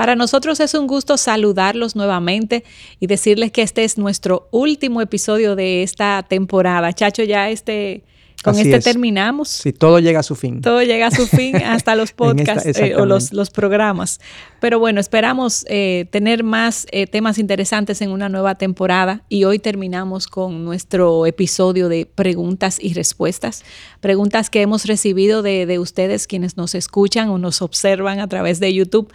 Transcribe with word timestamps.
Para 0.00 0.16
nosotros 0.16 0.60
es 0.60 0.72
un 0.72 0.86
gusto 0.86 1.18
saludarlos 1.18 1.94
nuevamente 1.94 2.64
y 3.00 3.06
decirles 3.06 3.52
que 3.52 3.60
este 3.60 3.84
es 3.84 3.98
nuestro 3.98 4.48
último 4.50 5.02
episodio 5.02 5.56
de 5.56 5.82
esta 5.82 6.24
temporada. 6.26 6.94
Chacho, 6.94 7.22
ya 7.22 7.50
este 7.50 8.02
con 8.42 8.58
este 8.58 8.80
terminamos. 8.80 9.48
Sí, 9.48 9.72
todo 9.72 9.98
llega 9.98 10.20
a 10.20 10.22
su 10.22 10.34
fin. 10.34 10.60
Todo 10.60 10.82
llega 10.82 11.08
a 11.08 11.10
su 11.10 11.26
fin, 11.26 11.56
hasta 11.64 11.94
los 11.94 12.12
podcasts 12.12 12.78
eh, 12.78 12.94
o 12.96 13.04
los, 13.04 13.32
los, 13.32 13.50
programas. 13.50 14.20
Pero 14.60 14.78
bueno, 14.78 15.00
esperamos 15.00 15.64
eh, 15.68 16.06
tener 16.10 16.42
más 16.42 16.86
eh, 16.90 17.06
temas 17.06 17.38
interesantes 17.38 18.00
en 18.00 18.10
una 18.10 18.28
nueva 18.28 18.54
temporada 18.54 19.24
y 19.28 19.44
hoy 19.44 19.58
terminamos 19.58 20.26
con 20.26 20.64
nuestro 20.64 21.26
episodio 21.26 21.88
de 21.88 22.06
preguntas 22.06 22.78
y 22.80 22.94
respuestas. 22.94 23.62
Preguntas 24.00 24.48
que 24.48 24.62
hemos 24.62 24.86
recibido 24.86 25.42
de, 25.42 25.66
de 25.66 25.78
ustedes 25.78 26.26
quienes 26.26 26.56
nos 26.56 26.74
escuchan 26.74 27.28
o 27.28 27.38
nos 27.38 27.60
observan 27.62 28.20
a 28.20 28.28
través 28.28 28.60
de 28.60 28.72
YouTube. 28.72 29.12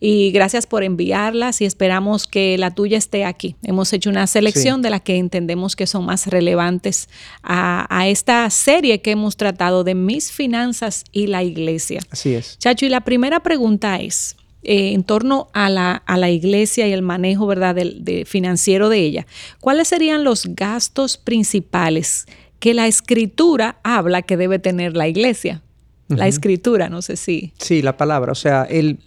Y 0.00 0.32
gracias 0.32 0.66
por 0.66 0.82
enviarlas 0.82 1.60
y 1.60 1.64
esperamos 1.64 2.26
que 2.26 2.58
la 2.58 2.74
tuya 2.74 2.98
esté 2.98 3.24
aquí. 3.24 3.56
Hemos 3.62 3.92
hecho 3.92 4.10
una 4.10 4.26
selección 4.26 4.82
de 4.82 4.90
las 4.90 5.00
que 5.00 5.16
entendemos 5.16 5.76
que 5.76 5.86
son 5.86 6.04
más 6.04 6.26
relevantes 6.26 7.08
a, 7.42 7.86
a 7.88 8.08
esta 8.08 8.50
serie 8.64 9.02
que 9.02 9.10
hemos 9.10 9.36
tratado 9.36 9.84
de 9.84 9.94
mis 9.94 10.32
finanzas 10.32 11.04
y 11.12 11.26
la 11.26 11.42
iglesia. 11.42 12.00
Así 12.10 12.34
es. 12.34 12.58
Chacho, 12.58 12.86
y 12.86 12.88
la 12.88 13.02
primera 13.02 13.40
pregunta 13.40 14.00
es, 14.00 14.36
eh, 14.62 14.94
en 14.94 15.04
torno 15.04 15.48
a 15.52 15.68
la, 15.68 15.96
a 16.06 16.16
la, 16.16 16.30
iglesia 16.30 16.88
y 16.88 16.92
el 16.92 17.02
manejo 17.02 17.46
¿verdad? 17.46 17.74
De, 17.74 18.24
financiero 18.26 18.88
de 18.88 19.00
ella, 19.00 19.26
¿cuáles 19.60 19.88
serían 19.88 20.24
los 20.24 20.46
gastos 20.54 21.18
principales 21.18 22.24
que 22.60 22.72
la 22.72 22.86
escritura 22.86 23.78
habla 23.82 24.22
que 24.22 24.38
debe 24.38 24.58
tener 24.58 24.96
la 24.96 25.06
iglesia? 25.08 25.60
La 26.08 26.28
escritura, 26.28 26.88
no 26.88 27.02
sé 27.02 27.16
si. 27.16 27.52
Sí, 27.58 27.82
la 27.82 27.96
palabra. 27.96 28.30
O 28.32 28.36
sea, 28.36 28.64
el, 28.64 28.98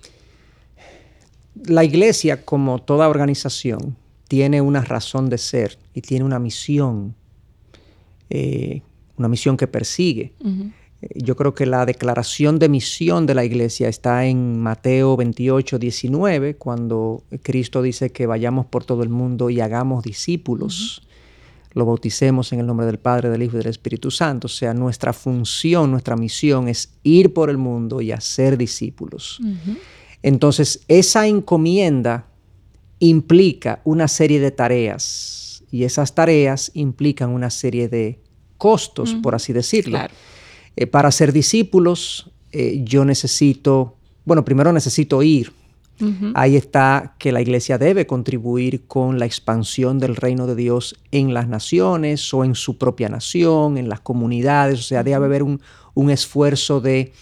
la 1.66 1.84
iglesia, 1.84 2.44
como 2.44 2.80
toda 2.80 3.08
organización, 3.08 3.96
tiene 4.28 4.62
una 4.62 4.82
razón 4.82 5.30
de 5.30 5.38
ser 5.38 5.78
y 5.94 6.02
tiene 6.02 6.26
una 6.26 6.40
misión 6.40 7.16
eh, 8.30 8.82
una 9.18 9.28
misión 9.28 9.58
que 9.58 9.68
persigue. 9.68 10.34
Eh, 11.02 11.08
yo 11.16 11.36
creo 11.36 11.54
que 11.54 11.66
la 11.66 11.86
declaración 11.86 12.60
de 12.60 12.70
misión 12.70 13.26
de 13.26 13.36
la 13.36 13.46
iglesia 13.46 13.90
está 13.90 14.26
en 14.26 14.60
Mateo 14.60 15.18
28, 15.18 15.80
19, 15.80 16.56
cuando 16.56 17.24
Cristo 17.44 17.82
dice 17.82 18.12
que 18.12 18.26
vayamos 18.26 18.66
por 18.66 18.84
todo 18.84 19.04
el 19.04 19.10
mundo 19.10 19.50
y 19.50 19.60
hagamos 19.60 20.04
discípulos. 20.04 21.02
Lo 21.74 21.86
bauticemos 21.86 22.54
en 22.54 22.60
el 22.60 22.66
nombre 22.66 22.88
del 22.88 22.98
Padre, 22.98 23.30
del 23.30 23.44
Hijo 23.44 23.56
y 23.56 23.60
del 23.60 23.68
Espíritu 23.68 24.10
Santo. 24.10 24.48
O 24.48 24.50
sea, 24.50 24.74
nuestra 24.74 25.14
función, 25.14 25.92
nuestra 25.92 26.16
misión 26.16 26.68
es 26.68 26.94
ir 27.04 27.34
por 27.34 27.50
el 27.50 27.58
mundo 27.58 28.02
y 28.02 28.12
hacer 28.12 28.58
discípulos. 28.58 29.40
Entonces, 30.24 30.82
esa 30.88 31.28
encomienda 31.28 32.28
implica 33.00 33.82
una 33.84 34.08
serie 34.08 34.40
de 34.40 34.50
tareas 34.50 35.64
y 35.70 35.84
esas 35.84 36.16
tareas 36.16 36.72
implican 36.74 37.30
una 37.30 37.50
serie 37.50 37.90
de 37.90 38.20
costos, 38.58 39.16
por 39.16 39.36
así 39.36 39.54
decirlo. 39.54 40.00
Eh, 40.76 40.88
para 40.88 41.12
ser 41.12 41.34
discípulos, 41.34 42.30
eh, 42.52 42.82
yo 42.84 43.06
necesito, 43.06 43.96
bueno, 44.26 44.46
primero 44.46 44.72
necesito 44.72 45.22
ir. 45.24 45.52
Ahí 46.36 46.56
está 46.56 47.16
que 47.18 47.32
la 47.32 47.42
iglesia 47.42 47.80
debe 47.80 48.06
contribuir 48.06 48.86
con 48.86 49.18
la 49.18 49.26
expansión 49.26 49.98
del 49.98 50.16
reino 50.16 50.46
de 50.46 50.56
Dios 50.56 50.96
en 51.12 51.34
las 51.34 51.48
naciones 51.48 52.32
o 52.36 52.44
en 52.44 52.54
su 52.54 52.78
propia 52.78 53.10
nación, 53.10 53.80
en 53.80 53.90
las 53.90 54.02
comunidades. 54.02 54.80
O 54.80 54.84
sea, 54.84 55.04
debe 55.04 55.26
haber 55.26 55.42
un, 55.42 55.60
esfuerzo 56.12 56.82
de 56.82 57.14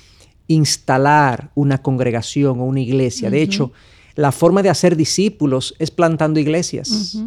instalar 0.47 1.51
una 1.55 1.77
congregación 1.77 2.59
o 2.59 2.65
una 2.65 2.81
iglesia. 2.81 3.29
De 3.29 3.41
hecho, 3.41 3.71
la 4.15 4.33
forma 4.33 4.61
de 4.61 4.69
hacer 4.69 4.97
discípulos 4.97 5.73
es 5.79 5.89
plantando 5.89 6.41
iglesias. 6.41 7.17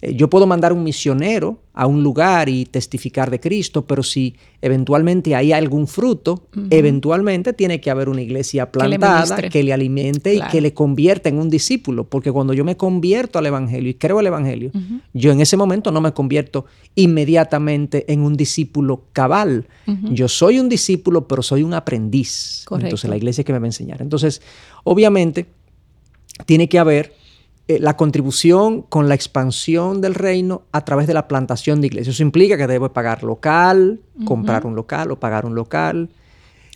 Yo 0.00 0.30
puedo 0.30 0.46
mandar 0.46 0.72
un 0.72 0.84
misionero 0.84 1.58
a 1.74 1.86
un 1.86 2.04
lugar 2.04 2.48
y 2.48 2.64
testificar 2.66 3.30
de 3.30 3.40
Cristo, 3.40 3.84
pero 3.84 4.04
si 4.04 4.36
eventualmente 4.62 5.34
hay 5.34 5.52
algún 5.52 5.88
fruto, 5.88 6.44
eventualmente 6.70 7.52
tiene 7.52 7.80
que 7.80 7.90
haber 7.90 8.08
una 8.08 8.22
iglesia 8.22 8.70
plantada 8.70 9.48
que 9.48 9.62
le, 9.62 9.72
alimente 9.72 10.34
y 10.34 10.40
que 10.52 10.60
le 10.60 10.72
convierta 10.72 11.28
en 11.28 11.38
un 11.38 11.50
discípulo, 11.50 12.04
porque 12.04 12.30
cuando 12.30 12.52
yo 12.52 12.64
me 12.64 12.76
convierto 12.76 13.40
al 13.40 13.46
Evangelio 13.46 13.90
y 13.90 13.94
creo 13.94 14.20
el 14.20 14.28
Evangelio, 14.28 14.70
yo 15.14 15.32
en 15.32 15.40
ese 15.40 15.56
momento 15.56 15.90
no 15.90 16.00
me 16.00 16.12
convierto 16.12 16.66
inmediatamente 16.94 18.12
en 18.12 18.20
un 18.20 18.36
discípulo 18.36 19.04
cabal. 19.12 19.66
Yo 20.12 20.28
soy 20.28 20.60
un 20.60 20.68
discípulo, 20.68 21.26
pero 21.26 21.42
soy 21.42 21.64
un 21.64 21.74
aprendiz. 21.74 22.64
Entonces 22.70 23.10
la 23.10 23.16
iglesia 23.16 23.42
que 23.42 23.52
me 23.52 23.58
va 23.58 23.64
a 23.64 23.68
enseñar. 23.68 24.00
Entonces, 24.00 24.42
obviamente, 24.84 25.46
tiene 26.46 26.68
que 26.68 26.78
haber 26.78 27.17
eh, 27.70 27.78
la 27.78 27.98
contribución 27.98 28.80
con 28.80 29.10
la 29.10 29.14
expansión 29.14 30.00
del 30.00 30.14
reino 30.14 30.62
a 30.72 30.86
través 30.86 31.06
de 31.06 31.12
la 31.12 31.28
plantación 31.28 31.82
de 31.82 31.88
iglesias. 31.88 32.14
Eso 32.14 32.22
implica 32.22 32.56
que 32.56 32.66
debo 32.66 32.90
pagar 32.94 33.22
local, 33.22 34.00
comprar 34.24 34.64
un 34.64 34.74
local 34.74 35.10
o 35.10 35.20
pagar 35.20 35.44
un 35.44 35.54
local. 35.54 36.08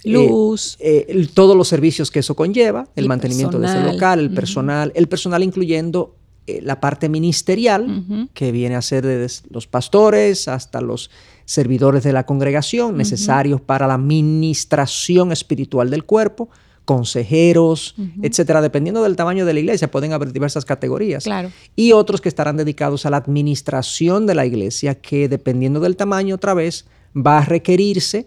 Eh, 0.05 0.11
Luz. 0.13 0.77
Eh, 0.81 1.29
todos 1.33 1.57
los 1.57 1.67
servicios 1.67 2.11
que 2.11 2.19
eso 2.19 2.37
conlleva, 2.37 2.89
el, 2.95 3.09
mantenimiento 3.09 3.59
de 3.59 3.69
ese 3.69 3.83
local, 3.83 4.21
el 4.21 4.35
personal, 4.35 4.93
el 4.95 5.09
personal 5.09 5.43
incluyendo 5.43 6.15
la 6.47 6.79
parte 6.79 7.09
ministerial, 7.09 8.29
que 8.35 8.53
viene 8.53 8.75
a 8.75 8.83
ser 8.83 9.07
desde 9.07 9.49
los 9.49 9.67
pastores 9.67 10.47
hasta 10.47 10.83
los 10.83 11.11
servidores 11.47 12.03
de 12.03 12.13
la 12.13 12.27
congregación, 12.27 12.99
necesarios 12.99 13.63
para 13.63 13.87
la 13.87 13.95
administración 13.95 15.33
espiritual 15.33 15.89
del 15.89 16.05
cuerpo 16.05 16.51
consejeros, 16.85 17.95
etcétera, 18.23 18.61
dependiendo 18.61 19.03
del 19.03 19.17
tamaño 19.17 19.47
de 19.47 19.55
la 19.55 19.61
iglesia, 19.61 19.91
pueden 19.91 20.13
haber 20.13 20.33
diversas 20.33 20.65
categorías. 20.65 21.25
Claro. 21.25 21.51
Y 21.77 21.93
otros 21.93 22.21
que 22.21 22.29
estarán 22.29 22.57
dedicados 22.57 23.07
a 23.07 23.11
la 23.11 23.19
administración 23.19 24.27
de 24.27 24.35
la 24.35 24.47
iglesia, 24.47 24.97
que 24.97 25.29
dependiendo 25.29 25.81
del 25.81 25.97
tamaño, 25.97 26.35
otra 26.35 26.55
vez, 26.55 26.87
va 27.15 27.39
a 27.39 27.45
requerirse 27.45 28.27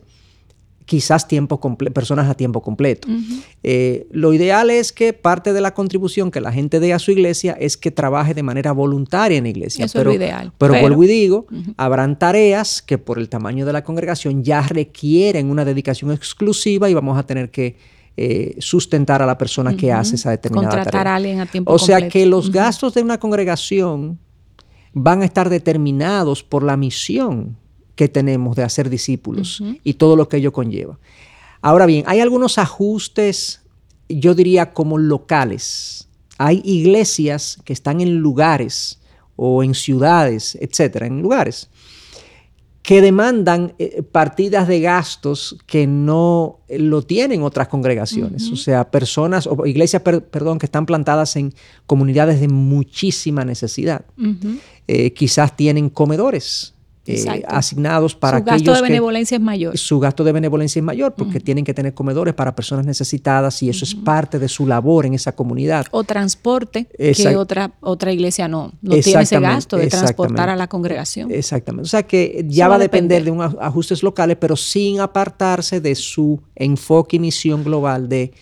quizás 0.86 1.28
tiempo 1.28 1.60
personas 1.94 2.30
a 2.30 2.36
tiempo 2.36 2.62
completo. 2.62 3.08
Eh, 3.64 4.08
lo 4.12 4.34
ideal 4.34 4.70
es 4.70 4.92
que 4.92 5.14
parte 5.14 5.52
de 5.52 5.60
la 5.60 5.74
contribución 5.74 6.32
que 6.32 6.40
la 6.40 6.52
gente 6.52 6.80
dé 6.80 6.94
a 6.94 7.00
su 7.00 7.12
iglesia 7.12 7.58
es 7.60 7.76
que 7.76 7.92
trabaje 7.92 8.34
de 8.34 8.44
manera 8.44 8.72
voluntaria 8.72 9.38
en 9.38 9.46
la 9.46 9.50
iglesia. 9.50 9.86
Eso 9.86 9.98
pero, 10.00 10.12
es 10.12 10.18
lo 10.18 10.24
ideal. 10.24 10.54
Pero, 10.58 10.80
vuelvo 10.80 11.04
y 11.04 11.08
digo, 11.08 11.48
habrán 11.78 12.20
tareas 12.20 12.82
que 12.82 12.98
por 12.98 13.18
el 13.18 13.30
tamaño 13.30 13.66
de 13.66 13.74
la 13.74 13.84
congregación 13.84 14.44
ya 14.44 14.62
requieren 14.62 15.50
una 15.50 15.66
dedicación 15.66 16.12
exclusiva 16.12 16.90
y 16.90 16.94
vamos 16.94 17.18
a 17.18 17.26
tener 17.26 17.50
que 17.50 17.76
eh, 18.18 18.56
sustentar 18.60 19.22
a 19.22 19.26
la 19.26 19.38
persona 19.38 19.76
que 19.76 19.92
hace 19.92 20.16
esa 20.16 20.32
determinada 20.32 20.70
Contratar 20.70 21.08
a 21.08 21.16
alguien 21.16 21.42
a 21.42 21.46
tiempo 21.46 21.74
O 21.74 21.78
sea 21.78 22.08
que 22.08 22.26
los 22.26 22.50
gastos 22.50 22.94
de 22.94 23.02
una 23.02 23.20
congregación 23.20 24.20
van 24.94 25.22
a 25.22 25.26
estar 25.26 25.50
determinados 25.50 26.42
por 26.42 26.64
la 26.64 26.78
misión 26.78 27.58
que 27.96 28.08
tenemos 28.08 28.56
de 28.56 28.64
hacer 28.64 28.90
discípulos 28.90 29.62
y 29.84 29.96
todo 29.96 30.16
lo 30.16 30.30
que 30.30 30.38
ello 30.38 30.54
conlleva. 30.54 30.98
Ahora 31.62 31.86
bien, 31.86 32.04
hay 32.08 32.20
algunos 32.20 32.58
ajustes, 32.58 33.62
yo 34.08 34.36
diría 34.36 34.74
como 34.74 34.98
locales. 34.98 36.08
Hay 36.38 36.62
iglesias 36.64 37.60
que 37.66 37.74
están 37.74 38.02
en 38.02 38.18
lugares 38.18 39.02
o 39.36 39.64
en 39.64 39.74
ciudades, 39.74 40.58
etcétera, 40.62 41.08
en 41.08 41.22
lugares 41.22 41.70
que 42.86 43.02
demandan 43.02 43.74
eh, 43.80 44.04
partidas 44.04 44.68
de 44.68 44.80
gastos 44.80 45.58
que 45.66 45.88
no 45.88 46.60
eh, 46.68 46.78
lo 46.78 47.02
tienen 47.02 47.42
otras 47.42 47.68
congregaciones. 47.68 48.52
O 48.52 48.56
sea, 48.56 48.92
personas 48.92 49.48
o 49.48 49.66
iglesias, 49.66 50.04
perdón, 50.04 50.60
que 50.60 50.68
están 50.68 50.86
plantadas 50.86 51.36
en 51.36 51.52
comunidades 51.88 52.40
de 52.40 52.48
muchísima 52.48 53.44
necesidad. 53.44 54.06
Eh, 54.88 55.14
quizás 55.14 55.58
tienen 55.58 55.90
comedores 55.90 56.75
eh, 57.08 57.44
asignados 57.48 58.16
para 58.16 58.40
su 58.40 58.44
gasto 58.44 58.74
de 58.74 58.82
benevolencia 58.82 59.36
es 59.36 59.42
mayor. 59.42 59.78
Su 59.78 60.00
gasto 60.00 60.24
de 60.24 60.32
benevolencia 60.32 60.80
es 60.80 60.84
mayor 60.84 61.14
porque 61.14 61.40
tienen 61.40 61.64
que 61.64 61.74
tener 61.74 61.94
comedores 61.94 62.34
para 62.34 62.56
personas 62.56 62.86
necesitadas 62.86 63.62
y 63.62 63.70
eso 63.70 63.86
es 63.86 63.94
parte 63.94 64.40
de 64.40 64.48
su 64.48 64.66
labor 64.66 65.06
en 65.06 65.14
esa 65.14 65.36
comunidad. 65.36 65.86
O 65.92 66.04
transporte, 66.04 66.88
que 66.98 67.36
otra, 67.36 67.74
otra 67.82 68.12
iglesia 68.12 68.48
no, 68.48 68.74
no 68.82 68.98
tiene 69.00 69.22
ese 69.22 69.40
gasto 69.40 69.78
de 69.78 69.88
transportar 69.88 70.50
a 70.50 70.56
la 70.56 70.68
congregación. 70.68 71.32
Exactamente. 71.32 71.86
O 71.86 71.90
sea 71.90 72.04
que 72.04 72.46
ya 72.48 72.68
va, 72.68 72.76
a 72.76 72.80
depender, 72.80 73.24
de 73.24 73.32
unos 73.32 73.56
ajustes 73.60 74.02
locales, 74.02 74.38
pero 74.40 74.56
sin 74.56 75.00
apartarse 75.00 75.82
de 75.82 75.94
su 75.96 76.42
enfoque 76.56 77.18
y 77.18 77.20
misión 77.20 77.64
global 77.64 78.10
de 78.10 78.34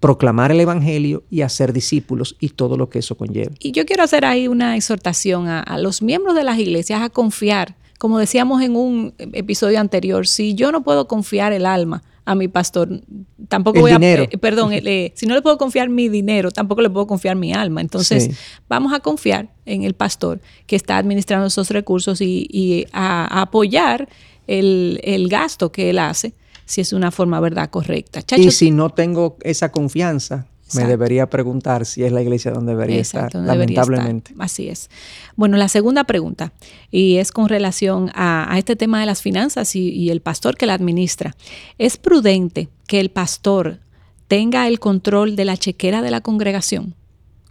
proclamar 0.00 0.50
el 0.50 0.58
Evangelio 0.58 1.22
y 1.30 1.42
hacer 1.42 1.72
discípulos 1.72 2.36
y 2.40 2.48
todo 2.48 2.76
lo 2.76 2.88
que 2.88 2.98
eso 2.98 3.16
conlleva. 3.16 3.52
Y 3.60 3.70
yo 3.70 3.86
quiero 3.86 4.02
hacer 4.02 4.24
ahí 4.24 4.48
una 4.48 4.74
exhortación 4.74 5.46
a, 5.46 5.60
a 5.60 5.78
los 5.78 6.02
miembros 6.02 6.34
de 6.34 6.42
las 6.42 6.58
iglesias 6.58 7.00
a 7.02 7.08
confiar 7.08 7.76
como 8.02 8.18
decíamos 8.18 8.60
en 8.62 8.74
un 8.74 9.14
episodio 9.16 9.78
anterior, 9.78 10.26
si 10.26 10.56
yo 10.56 10.72
no 10.72 10.82
puedo 10.82 11.06
confiar 11.06 11.52
el 11.52 11.64
alma 11.64 12.02
a 12.24 12.34
mi 12.34 12.48
pastor, 12.48 13.00
tampoco 13.46 13.78
voy 13.78 13.92
a, 13.92 13.96
eh, 14.00 14.26
perdón, 14.40 14.70
eh, 14.72 15.12
si 15.14 15.24
no 15.26 15.36
le 15.36 15.40
puedo 15.40 15.56
confiar 15.56 15.88
mi 15.88 16.08
dinero, 16.08 16.50
tampoco 16.50 16.80
le 16.80 16.90
puedo 16.90 17.06
confiar 17.06 17.36
mi 17.36 17.54
alma. 17.54 17.80
Entonces, 17.80 18.30
vamos 18.68 18.92
a 18.92 18.98
confiar 18.98 19.50
en 19.66 19.84
el 19.84 19.94
pastor 19.94 20.40
que 20.66 20.74
está 20.74 20.96
administrando 20.96 21.46
esos 21.46 21.70
recursos 21.70 22.20
y, 22.20 22.88
a, 22.90 23.40
apoyar 23.40 24.08
el, 24.48 25.28
gasto 25.30 25.70
que 25.70 25.90
él 25.90 26.00
hace, 26.00 26.34
si 26.64 26.80
es 26.80 26.92
una 26.92 27.12
forma, 27.12 27.38
¿verdad?, 27.38 27.70
correcta. 27.70 28.20
y 28.36 28.50
si 28.50 28.72
no 28.72 28.90
tengo 28.90 29.36
esa 29.42 29.70
confianza, 29.70 30.48
me 30.74 30.84
debería 30.84 31.28
preguntar 31.28 31.86
si 31.86 32.04
es 32.04 32.12
la 32.12 32.22
iglesia 32.22 32.50
donde 32.50 32.72
debería 32.72 33.00
estar, 33.00 33.34
lamentablemente. 33.34 34.34
Así 34.38 34.68
es. 34.68 34.90
Bueno, 35.36 35.56
la 35.56 35.68
segunda 35.68 36.04
pregunta, 36.04 36.52
y 36.90 37.16
es 37.16 37.32
con 37.32 37.48
relación 37.48 38.10
a, 38.14 38.54
este 38.56 38.76
tema 38.76 39.00
de 39.00 39.06
las 39.06 39.22
finanzas 39.22 39.74
y, 39.76 40.10
el 40.10 40.20
pastor 40.20 40.56
que 40.56 40.66
la 40.66 40.74
administra. 40.74 41.34
¿Es 41.78 41.96
prudente 41.96 42.68
que 42.86 43.00
el 43.00 43.10
pastor 43.10 43.80
tenga 44.28 44.68
el 44.68 44.78
control 44.78 45.36
de 45.36 45.44
la 45.44 45.56
chequera 45.56 46.02
de 46.02 46.10
la 46.10 46.20
congregación? 46.20 46.94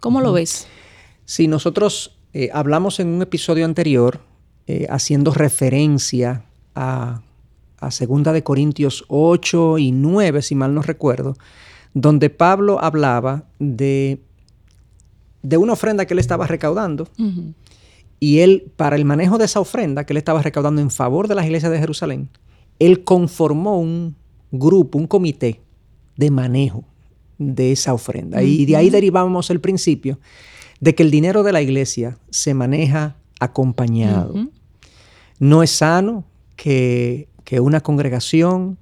¿Cómo 0.00 0.20
lo 0.20 0.32
ves? 0.32 0.66
Si 1.24 1.48
nosotros 1.48 2.18
eh, 2.32 2.50
hablamos 2.52 3.00
en 3.00 3.08
un 3.08 3.22
episodio 3.22 3.64
anterior, 3.64 4.20
eh, 4.66 4.86
haciendo 4.90 5.32
referencia 5.32 6.44
a, 6.74 7.22
a 7.78 7.90
Segunda 7.90 8.32
de 8.32 8.44
Corintios 8.44 9.04
8 9.08 9.78
y 9.78 9.92
9, 9.92 10.42
si 10.42 10.54
mal 10.54 10.74
no 10.74 10.82
recuerdo, 10.82 11.36
donde 11.94 12.30
Pablo 12.30 12.82
hablaba 12.82 13.44
de, 13.58 14.20
de 15.42 15.56
una 15.56 15.74
ofrenda 15.74 16.06
que 16.06 16.14
él 16.14 16.18
estaba 16.18 16.46
recaudando. 16.46 17.08
Y 18.20 18.38
él, 18.38 18.70
para 18.76 18.96
el 18.96 19.04
manejo 19.04 19.38
de 19.38 19.46
esa 19.46 19.60
ofrenda 19.60 20.04
que 20.04 20.12
él 20.12 20.16
estaba 20.16 20.42
recaudando 20.42 20.80
en 20.80 20.90
favor 20.90 21.28
de 21.28 21.34
las 21.34 21.44
iglesias 21.44 21.72
de 21.72 21.78
Jerusalén, 21.78 22.28
él 22.78 23.04
conformó 23.04 23.78
un 23.78 24.16
grupo, 24.50 24.98
un 24.98 25.06
comité 25.06 25.60
de 26.16 26.30
manejo 26.30 26.84
de 27.38 27.72
esa 27.72 27.92
ofrenda. 27.92 28.42
Y 28.42 28.64
de 28.66 28.76
ahí 28.76 28.90
derivamos 28.90 29.50
el 29.50 29.60
principio 29.60 30.18
de 30.80 30.94
que 30.94 31.02
el 31.02 31.10
dinero 31.10 31.42
de 31.42 31.52
la 31.52 31.62
iglesia 31.62 32.18
se 32.30 32.54
maneja 32.54 33.16
acompañado. 33.40 34.48
No 35.38 35.62
es 35.62 35.70
sano 35.70 36.24
que, 36.56 37.28
una 37.60 37.82
congregación 37.82 38.78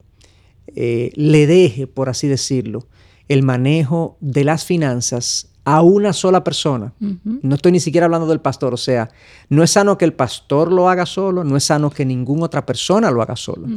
eh, 0.68 1.10
le 1.16 1.48
deje, 1.48 1.88
por 1.88 2.08
así 2.08 2.28
decirlo, 2.28 2.86
el 3.30 3.44
manejo 3.44 4.16
de 4.20 4.42
las 4.42 4.64
finanzas 4.64 5.50
a 5.64 5.82
una 5.82 6.12
sola 6.12 6.42
persona. 6.42 6.92
No 6.98 7.54
estoy 7.54 7.70
ni 7.70 7.78
siquiera 7.78 8.06
hablando 8.06 8.26
del 8.26 8.40
pastor, 8.40 8.74
o 8.74 8.76
sea, 8.76 9.08
no 9.48 9.62
es 9.62 9.70
sano 9.70 9.96
que 9.96 10.04
el 10.04 10.14
pastor 10.14 10.72
lo 10.72 10.88
haga 10.88 11.06
solo, 11.06 11.44
no 11.44 11.56
es 11.56 11.62
sano 11.62 11.90
que 11.90 12.04
ninguna 12.04 12.46
otra 12.46 12.66
persona 12.66 13.08
lo 13.12 13.22
haga 13.22 13.36
solo. 13.36 13.68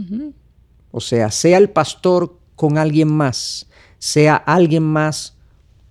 O 0.89 0.99
sea, 0.99 1.29
sea 1.29 1.59
el 1.59 1.69
pastor 1.69 2.35
con 2.55 2.79
alguien 2.79 3.09
más, 3.09 3.67
sea 3.99 4.37
alguien 4.37 4.81
más 4.81 5.37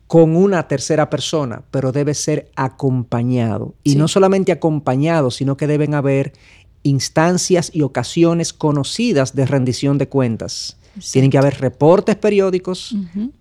con 0.09 0.35
una 0.35 0.67
tercera 0.67 1.09
persona, 1.09 1.62
pero 1.70 1.93
debe 1.93 2.14
ser 2.14 2.50
acompañado. 2.56 3.76
Y 3.85 3.94
no 3.94 4.09
solamente 4.09 4.50
acompañado, 4.50 5.31
sino 5.31 5.56
que 5.56 5.69
deben 5.69 5.94
haber 5.94 6.32
instancias 6.82 7.70
y 7.73 7.82
ocasiones 7.82 8.53
conocidas 8.53 9.37
de 9.37 9.47
rendición 9.47 9.99
de 9.99 10.09
cuentas. 10.09 10.79
Tienen 11.12 11.31
que 11.31 11.39
haber 11.39 11.61
reportes 11.61 12.17
periódicos 12.17 12.94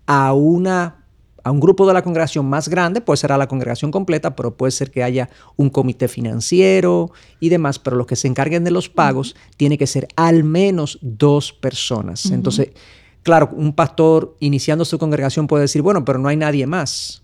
a 0.06 0.32
una 0.32 1.02
a 1.44 1.50
un 1.50 1.60
grupo 1.60 1.86
de 1.86 1.94
la 1.94 2.02
congregación 2.02 2.46
más 2.46 2.68
grande, 2.68 3.00
puede 3.00 3.16
ser 3.16 3.32
a 3.32 3.38
la 3.38 3.48
congregación 3.48 3.90
completa, 3.90 4.36
pero 4.36 4.56
puede 4.56 4.70
ser 4.70 4.90
que 4.90 5.02
haya 5.02 5.28
un 5.56 5.70
comité 5.70 6.08
financiero 6.08 7.10
y 7.40 7.48
demás, 7.48 7.78
pero 7.78 7.96
los 7.96 8.06
que 8.06 8.16
se 8.16 8.28
encarguen 8.28 8.64
de 8.64 8.70
los 8.70 8.88
pagos 8.88 9.34
tiene 9.56 9.76
que 9.78 9.86
ser 9.86 10.08
al 10.16 10.44
menos 10.44 10.98
dos 11.02 11.52
personas. 11.52 12.26
Entonces, 12.26 12.70
claro, 13.22 13.50
un 13.54 13.72
pastor 13.72 14.36
iniciando 14.40 14.84
su 14.84 14.98
congregación 14.98 15.46
puede 15.46 15.62
decir, 15.62 15.82
bueno, 15.82 16.04
pero 16.04 16.18
no 16.18 16.28
hay 16.28 16.36
nadie 16.36 16.66
más. 16.66 17.22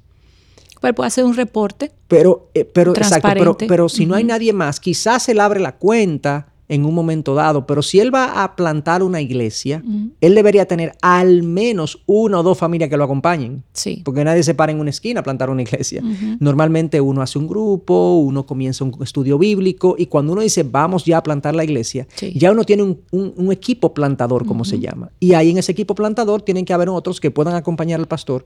Pero 0.80 0.94
puede 0.94 1.08
hacer 1.08 1.24
un 1.24 1.34
reporte. 1.34 1.92
Pero, 2.06 2.50
eh, 2.54 2.64
pero, 2.64 2.92
exacto, 2.92 3.56
pero, 3.66 3.88
si 3.88 4.06
no 4.06 4.14
hay 4.14 4.24
nadie 4.24 4.52
más, 4.52 4.78
quizás 4.80 5.28
él 5.28 5.40
abre 5.40 5.60
la 5.60 5.76
cuenta 5.76 6.52
en 6.68 6.84
un 6.84 6.94
momento 6.94 7.34
dado, 7.34 7.66
pero 7.66 7.82
si 7.82 7.98
él 7.98 8.14
va 8.14 8.42
a 8.44 8.54
plantar 8.54 9.02
una 9.02 9.20
iglesia, 9.20 9.82
él 10.20 10.34
debería 10.34 10.66
tener 10.66 10.92
al 11.00 11.42
menos 11.42 12.02
una 12.06 12.40
o 12.40 12.42
dos 12.42 12.58
familias 12.58 12.90
que 12.90 12.96
lo 12.96 13.04
acompañen. 13.04 13.62
Sí. 13.72 14.02
Porque 14.04 14.24
nadie 14.24 14.42
se 14.42 14.54
para 14.54 14.72
en 14.72 14.80
una 14.80 14.90
esquina 14.90 15.20
a 15.20 15.22
plantar 15.22 15.48
una 15.50 15.62
iglesia. 15.62 16.02
Normalmente 16.40 17.00
uno 17.00 17.22
hace 17.22 17.38
un 17.38 17.48
grupo, 17.48 18.18
uno 18.18 18.44
comienza 18.44 18.84
un 18.84 18.94
estudio 19.02 19.38
bíblico 19.38 19.94
y 19.98 20.06
cuando 20.06 20.32
uno 20.32 20.42
dice 20.42 20.62
vamos 20.62 21.04
ya 21.04 21.18
a 21.18 21.22
plantar 21.22 21.54
la 21.54 21.64
iglesia, 21.64 22.06
ya 22.34 22.52
uno 22.52 22.64
tiene 22.64 22.82
un, 22.82 23.48
equipo 23.50 23.94
plantador, 23.94 24.44
como 24.44 24.64
se 24.64 24.78
llama. 24.78 25.10
Y 25.18 25.32
ahí 25.32 25.50
en 25.50 25.58
ese 25.58 25.72
equipo 25.72 25.94
plantador 25.94 26.42
tienen 26.42 26.64
que 26.64 26.74
haber 26.74 26.90
otros 26.90 27.18
que 27.20 27.30
puedan 27.30 27.54
acompañar 27.54 27.98
al 27.98 28.06
pastor 28.06 28.44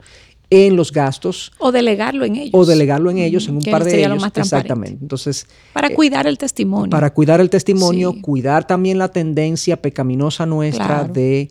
en 0.52 0.76
los 0.76 0.92
gastos. 0.92 1.50
O 1.58 1.72
delegarlo 1.72 2.26
en 2.26 2.36
ellos. 2.36 2.50
O 2.52 2.66
delegarlo 2.66 3.10
en 3.10 3.18
ellos, 3.18 3.48
en 3.48 3.56
un 3.56 3.62
par 3.62 3.84
de 3.84 4.04
ellos. 4.04 4.22
Exactamente. 4.34 4.98
Entonces. 5.00 5.46
Para 5.72 5.88
eh, 5.88 5.94
cuidar 5.94 6.26
el 6.26 6.36
testimonio. 6.36 6.90
Para 6.90 7.12
cuidar 7.12 7.40
el 7.40 7.48
testimonio, 7.48 8.14
cuidar 8.20 8.66
también 8.66 8.98
la 8.98 9.08
tendencia 9.08 9.80
pecaminosa 9.80 10.44
nuestra 10.44 11.04
de. 11.04 11.50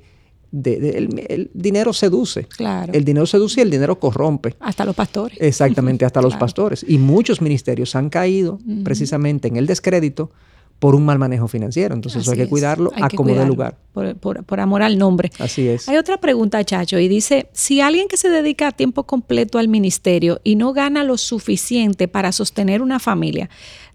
el, 0.52 1.50
dinero 1.54 1.94
seduce. 1.94 2.46
Claro. 2.46 2.94
El 2.94 3.04
dinero 3.04 3.26
seduce 3.26 3.62
y 3.62 3.64
el 3.64 3.72
dinero 3.72 4.00
corrompe. 4.00 4.56
Hasta 4.60 4.86
los 4.86 4.96
pastores. 4.96 5.38
Exactamente, 5.42 6.06
hasta 6.06 6.22
los 6.22 6.36
pastores. 6.36 6.86
Y 6.88 7.00
muchos 7.00 7.42
ministerios 7.42 7.96
han 7.96 8.10
caído 8.10 8.60
precisamente 8.84 9.48
en 9.48 9.58
el 9.58 9.66
descrédito 9.66 10.32
por 10.82 10.96
un 10.96 11.06
mal 11.06 11.20
manejo 11.20 11.48
financiero. 11.48 11.94
Entonces 11.94 12.24
eso 12.24 12.32
hay 12.32 12.40
que 12.40 12.50
cuidarlo 12.50 12.92
a 13.00 13.08
como 13.08 13.36
de 13.36 13.46
lugar. 13.46 13.78
Por, 13.94 14.60
amor 14.60 14.82
al 14.82 14.98
nombre. 14.98 15.30
Así 15.38 15.68
es. 15.68 15.88
Hay 15.88 15.96
otra 15.96 16.20
pregunta, 16.20 16.64
Chacho, 16.64 16.98
y 16.98 17.08
dice, 17.08 17.50
si 17.54 17.82
alguien 17.82 18.08
que 18.08 18.18
se 18.18 18.32
dedica 18.32 18.70
a 18.70 18.72
tiempo 18.72 19.04
completo 19.04 19.60
al 19.60 19.68
ministerio 19.68 20.42
y 20.44 20.56
no 20.56 20.74
gana 20.74 21.04
lo 21.04 21.18
suficiente 21.18 22.08
para 22.08 22.32
sostener 22.32 22.82
una 22.82 22.98
familia, 22.98 23.48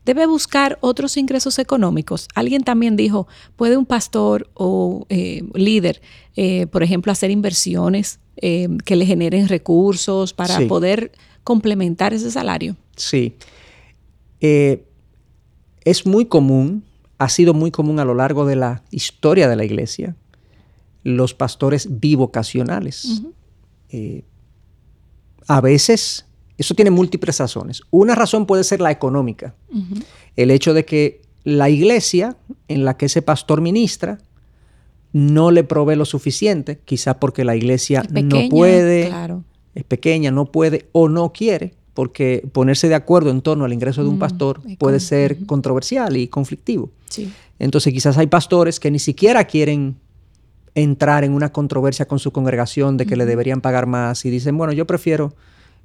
debe 0.05 0.27
buscar 0.27 0.79
otros 0.81 1.17
ingresos 1.17 1.59
económicos. 1.59 2.29
Alguien 2.37 2.63
también 2.63 2.95
dijo, 2.95 3.27
¿puede 3.57 3.77
un 3.77 3.85
pastor 3.85 4.49
o 4.55 5.07
eh, 5.09 5.43
líder, 5.55 6.01
eh, 6.37 6.69
por 6.69 6.85
ejemplo, 6.85 7.11
hacer 7.11 7.33
inversiones 7.33 8.21
eh, 8.37 8.69
que 8.85 8.95
le 8.95 9.07
generen 9.07 9.49
recursos 9.49 10.33
para 10.33 10.61
poder 10.69 11.11
complementar 11.43 12.15
ese 12.15 12.31
salario? 12.31 12.77
Sí 12.95 13.35
es 15.87 16.05
muy 16.05 16.27
común, 16.27 16.85
ha 17.17 17.29
sido 17.29 17.55
muy 17.55 17.71
común 17.71 18.01
a 18.01 18.05
lo 18.05 18.13
largo 18.13 18.45
de 18.45 18.57
la 18.57 18.83
historia 18.91 19.49
de 19.49 19.55
la 19.55 19.65
iglesia, 19.65 20.17
los 21.05 21.33
pastores 21.33 22.01
bivocacionales. 22.01 23.23
Eh, 23.91 24.25
a 25.47 25.61
veces, 25.61 26.27
eso 26.59 26.75
tiene 26.75 26.91
múltiples 26.91 27.39
razones. 27.39 27.83
Una 27.93 28.17
razón 28.17 28.47
puede 28.47 28.65
ser 28.65 28.81
la 28.81 28.91
económica. 28.91 29.55
El 30.35 30.51
hecho 30.51 30.75
de 30.75 30.85
que 30.85 31.23
la 31.45 31.71
iglesia 31.71 32.37
en 32.67 32.85
la 32.85 32.97
que 32.97 33.07
ese 33.07 33.23
pastor 33.23 33.61
ministra 33.61 34.19
no 35.13 35.53
le 35.53 35.63
provee 35.63 35.95
lo 35.95 36.05
suficiente, 36.05 36.81
quizá 36.85 37.21
porque 37.21 37.45
la 37.45 37.55
iglesia 37.55 38.03
no 38.11 38.49
puede, 38.49 39.09
es 39.77 39.85
pequeña, 39.85 40.33
no 40.33 40.47
puede 40.47 40.89
o 40.91 41.09
no 41.09 41.33
quiere 41.33 41.75
porque 41.97 42.47
ponerse 42.53 42.91
de 42.91 42.95
acuerdo 42.95 43.31
en 43.31 43.41
torno 43.41 43.65
al 43.65 43.73
ingreso 43.73 44.03
de 44.03 44.11
un 44.11 44.17
mm, 44.17 44.21
pastor 44.21 44.61
puede 44.79 45.01
ser 45.01 45.47
controversial 45.47 46.15
y 46.19 46.29
conflictivo. 46.29 46.91
Entonces 47.59 47.91
quizás 47.93 48.19
hay 48.19 48.27
pastores 48.27 48.79
que 48.79 48.91
ni 48.91 48.99
siquiera 48.99 49.45
quieren 49.45 49.97
entrar 50.75 51.25
en 51.25 51.33
una 51.33 51.53
controversia 51.53 52.07
con 52.07 52.19
su 52.19 52.33
congregación 52.33 52.99
de 52.99 53.07
que 53.07 53.17
le 53.17 53.25
deberían 53.25 53.63
pagar 53.63 53.87
más 53.87 54.27
y 54.27 54.31
dicen, 54.31 54.59
bueno, 54.59 54.75
yo 54.75 54.87
prefiero 54.87 55.35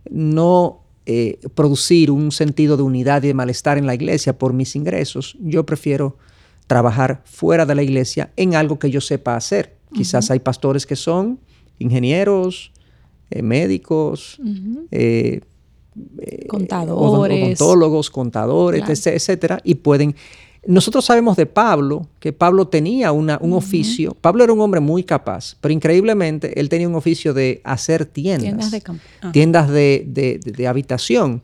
no 0.10 0.82
eh, 1.06 1.40
producir 1.56 2.12
un 2.12 2.34
sentido 2.34 2.76
de 2.76 2.84
unidad 2.84 3.24
y 3.24 3.28
de 3.28 3.34
malestar 3.34 3.78
en 3.78 3.88
la 3.88 3.96
iglesia 3.96 4.38
por 4.38 4.52
mis 4.52 4.76
ingresos, 4.76 5.38
yo 5.40 5.66
prefiero 5.66 6.18
trabajar 6.68 7.22
fuera 7.24 7.66
de 7.66 7.74
la 7.74 7.84
iglesia 7.84 8.32
en 8.36 8.54
algo 8.56 8.80
que 8.80 8.92
yo 8.92 9.00
sepa 9.00 9.38
hacer. 9.38 9.78
Quizás 9.94 10.30
hay 10.30 10.40
pastores 10.40 10.86
que 10.86 10.98
son 10.98 11.40
ingenieros, 11.80 12.74
eh, 13.30 13.42
médicos, 13.42 14.42
eh, 14.92 15.40
contadores, 16.48 17.60
odontólogos, 17.62 18.10
contadores, 18.10 19.08
etcétera, 19.08 19.60
y 19.64 19.76
pueden 19.76 20.16
nosotros 20.68 21.06
sabemos 21.06 21.38
de 21.38 21.48
Pablo 21.48 22.08
que 22.20 22.34
Pablo 22.34 22.68
tenía 22.68 23.12
una, 23.12 23.40
un 23.42 23.54
oficio. 23.54 24.16
Pablo 24.22 24.44
era 24.44 24.54
un 24.54 24.62
hombre 24.62 24.80
muy 24.80 25.04
capaz, 25.04 25.56
pero 25.60 25.74
increíblemente 25.74 26.60
él 26.60 26.70
tenía 26.70 26.88
un 26.88 26.94
oficio 26.94 27.34
de 27.34 27.62
hacer 27.64 28.06
tiendas. 28.06 28.72
Tiendas 29.32 29.70
de, 29.70 30.06
de, 30.08 30.68
habitación. 30.68 31.42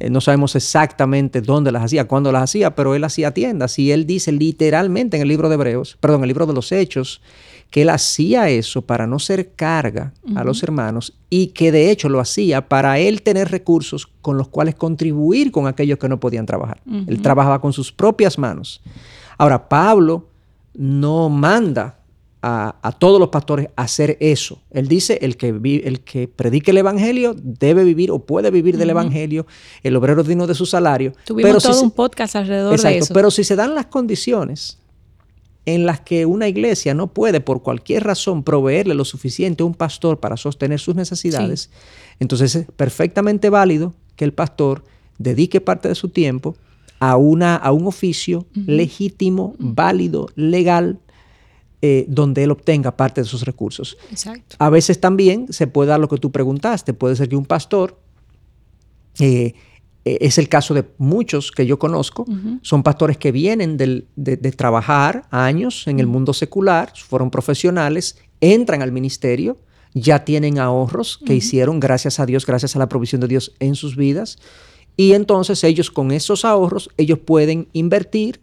Eh, 0.00 0.10
no 0.10 0.20
sabemos 0.20 0.56
exactamente 0.56 1.40
dónde 1.40 1.70
las 1.70 1.84
hacía, 1.84 2.08
cuándo 2.08 2.32
las 2.32 2.42
hacía, 2.42 2.74
pero 2.74 2.96
él 2.96 3.04
hacía 3.04 3.32
tiendas. 3.32 3.78
Y 3.78 3.92
él 3.92 4.06
dice 4.06 4.32
literalmente 4.32 5.16
en 5.16 5.22
el 5.22 5.28
libro 5.28 5.48
de 5.48 5.54
Hebreos, 5.54 5.96
perdón, 6.00 6.20
en 6.20 6.24
el 6.24 6.28
libro 6.28 6.46
de 6.46 6.54
los 6.54 6.72
Hechos, 6.72 7.20
que 7.70 7.82
él 7.82 7.90
hacía 7.90 8.48
eso 8.48 8.82
para 8.82 9.06
no 9.06 9.18
ser 9.18 9.52
carga 9.52 10.12
a 10.34 10.44
los 10.44 10.62
hermanos 10.62 11.14
y 11.28 11.48
que 11.48 11.70
de 11.70 11.90
hecho 11.90 12.08
lo 12.08 12.20
hacía 12.20 12.68
para 12.68 12.98
él 12.98 13.22
tener 13.22 13.50
recursos 13.50 14.08
con 14.22 14.38
los 14.38 14.48
cuales 14.48 14.74
contribuir 14.74 15.52
con 15.52 15.66
aquellos 15.66 15.98
que 15.98 16.08
no 16.08 16.18
podían 16.18 16.46
trabajar. 16.46 16.80
Él 17.06 17.20
trabajaba 17.20 17.60
con 17.60 17.72
sus 17.72 17.92
propias 17.92 18.38
manos. 18.38 18.80
Ahora, 19.36 19.68
Pablo 19.68 20.28
no 20.74 21.28
manda 21.28 21.98
a, 22.40 22.96
todos 22.98 23.20
los 23.20 23.28
pastores 23.28 23.68
a 23.76 23.82
hacer 23.82 24.16
eso. 24.20 24.60
Él 24.70 24.88
dice, 24.88 25.18
el 25.22 25.36
que, 25.36 25.48
el 25.84 26.00
que 26.00 26.28
predique 26.28 26.70
el 26.70 26.78
Evangelio 26.78 27.34
debe 27.36 27.84
vivir 27.84 28.10
o 28.10 28.20
puede 28.20 28.50
vivir 28.50 28.78
del 28.78 28.90
Evangelio, 28.90 29.46
el 29.82 29.96
obrero 29.96 30.22
digno 30.22 30.46
de 30.46 30.54
su 30.54 30.64
salario. 30.64 31.12
Tuvimos 31.24 31.62
todo 31.62 31.82
un 31.82 31.90
podcast 31.90 32.36
alrededor 32.36 32.80
de 32.80 32.98
eso. 32.98 33.12
Pero 33.12 33.30
si 33.30 33.44
se 33.44 33.56
dan 33.56 33.74
las 33.74 33.86
condiciones, 33.86 34.77
en 35.74 35.84
las 35.84 36.00
que 36.00 36.24
una 36.24 36.48
iglesia 36.48 36.94
no 36.94 37.08
puede 37.08 37.42
por 37.42 37.62
cualquier 37.62 38.04
razón 38.04 38.42
proveerle 38.42 38.94
lo 38.94 39.04
suficiente 39.04 39.62
a 39.62 39.66
un 39.66 39.74
pastor 39.74 40.18
para 40.18 40.38
sostener 40.38 40.80
sus 40.80 40.94
necesidades, 40.94 41.68
entonces 42.18 42.54
es 42.54 42.66
perfectamente 42.74 43.50
válido 43.50 43.92
que 44.16 44.24
el 44.24 44.32
pastor 44.32 44.82
dedique 45.18 45.60
parte 45.60 45.88
de 45.88 45.94
su 45.94 46.08
tiempo 46.08 46.56
a, 47.00 47.18
una, 47.18 47.54
a 47.54 47.72
un 47.72 47.86
oficio 47.86 48.46
legítimo, 48.54 49.56
válido, 49.58 50.28
legal, 50.36 51.00
eh, 51.82 52.06
donde 52.08 52.44
él 52.44 52.50
obtenga 52.50 52.96
parte 52.96 53.20
de 53.20 53.26
sus 53.26 53.42
recursos. 53.42 53.98
Exacto. 54.10 54.56
A 54.58 54.70
veces 54.70 55.00
también 55.00 55.52
se 55.52 55.66
puede 55.66 55.90
dar 55.90 56.00
lo 56.00 56.08
que 56.08 56.16
tú 56.16 56.32
preguntaste. 56.32 56.94
Puede 56.94 57.14
ser 57.14 57.28
que 57.28 57.36
un 57.36 57.44
pastor, 57.44 58.00
eh, 59.20 59.52
eh, 60.08 60.18
es 60.22 60.38
el 60.38 60.48
caso 60.48 60.72
de 60.72 60.84
muchos 60.96 61.52
que 61.52 61.66
yo 61.66 61.78
conozco, 61.78 62.24
son 62.62 62.82
pastores 62.82 63.18
que 63.18 63.30
vienen 63.30 63.76
de, 63.76 64.52
trabajar 64.56 65.26
años 65.30 65.86
en 65.86 66.00
el 66.00 66.06
mundo 66.06 66.32
secular, 66.32 66.92
fueron 66.96 67.30
profesionales, 67.30 68.16
entran 68.40 68.80
al 68.80 68.90
ministerio, 68.90 69.58
ya 69.92 70.24
tienen 70.24 70.58
ahorros 70.58 71.18
que 71.26 71.34
hicieron 71.34 71.78
gracias 71.78 72.20
a 72.20 72.26
Dios, 72.26 72.46
gracias 72.46 72.74
a 72.74 72.78
la 72.78 72.88
provisión 72.88 73.20
de 73.20 73.28
Dios 73.28 73.52
en 73.58 73.74
sus 73.74 73.96
vidas. 73.96 74.38
Y 74.96 75.12
entonces 75.12 75.62
ellos 75.62 75.90
con 75.90 76.10
esos 76.10 76.44
ahorros, 76.44 76.90
ellos 76.96 77.18
pueden 77.18 77.68
invertir 77.72 78.40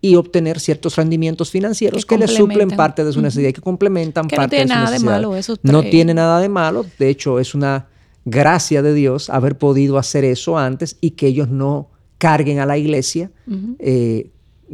y 0.00 0.16
obtener 0.16 0.58
ciertos 0.58 0.96
rendimientos 0.96 1.50
financieros 1.50 2.06
que, 2.06 2.16
les 2.16 2.34
suplen 2.34 2.70
parte 2.70 3.04
de 3.04 3.12
su 3.12 3.20
necesidad 3.20 3.50
y 3.50 3.52
que 3.52 3.60
complementan 3.60 4.26
parte 4.26 4.56
de 4.56 4.62
su 4.62 4.74
necesidad. 4.74 4.88
No 4.88 4.98
tiene 4.98 5.04
nada 5.04 5.14
de 5.14 5.20
malo 5.20 5.36
eso. 5.36 5.56
No 5.62 5.82
tiene 5.82 6.14
nada 6.14 6.40
de 6.40 6.48
malo. 6.48 6.86
De 6.98 7.10
hecho, 7.10 7.38
es 7.38 7.54
una 7.54 7.88
gracia 8.24 8.82
de 8.82 8.94
Dios 8.94 9.30
haber 9.30 9.58
podido 9.58 9.98
hacer 9.98 10.24
eso 10.24 10.58
antes 10.58 10.96
y 11.00 11.12
que 11.12 11.26
ellos 11.26 11.48
no 11.48 11.90
carguen 12.18 12.58
a 12.58 12.66
la 12.66 12.78
iglesia 12.78 13.30